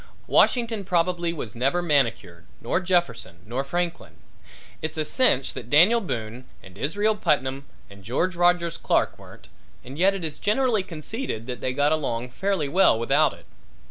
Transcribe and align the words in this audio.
Washington 0.25 0.83
probably 0.83 1.31
was 1.31 1.53
never 1.53 1.79
manicured 1.79 2.47
nor 2.59 2.79
Jefferson 2.79 3.37
nor 3.45 3.63
Franklin; 3.63 4.13
it's 4.81 4.97
a 4.97 5.05
cinch 5.05 5.53
that 5.53 5.69
Daniel 5.69 6.01
Boone 6.01 6.45
and 6.63 6.75
Israel 6.75 7.15
Putnam 7.15 7.67
and 7.87 8.03
George 8.03 8.35
Rogers 8.35 8.77
Clark 8.77 9.19
weren't 9.19 9.47
and 9.85 9.99
yet 9.99 10.15
it 10.15 10.23
is 10.23 10.39
generally 10.39 10.81
conceded 10.81 11.45
that 11.45 11.61
they 11.61 11.71
got 11.73 11.91
along 11.91 12.29
fairly 12.31 12.67
well 12.67 12.97
without 12.97 13.31
it. 13.33 13.45